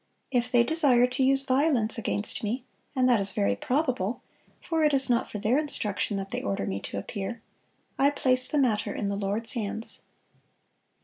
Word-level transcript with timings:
If 0.31 0.51
they 0.51 0.63
desire 0.63 1.05
to 1.05 1.23
use 1.23 1.43
violence 1.43 1.95
against 1.95 2.41
me, 2.43 2.63
and 2.95 3.07
that 3.07 3.19
is 3.19 3.33
very 3.33 3.55
probable 3.55 4.23
(for 4.59 4.83
it 4.83 4.95
is 4.95 5.11
not 5.11 5.29
for 5.31 5.37
their 5.37 5.59
instruction 5.59 6.17
that 6.17 6.31
they 6.31 6.41
order 6.41 6.65
me 6.65 6.79
to 6.79 6.97
appear), 6.97 7.39
I 7.99 8.09
place 8.09 8.47
the 8.47 8.57
matter 8.57 8.95
in 8.95 9.09
the 9.09 9.15
Lord's 9.15 9.51
hands. 9.51 10.01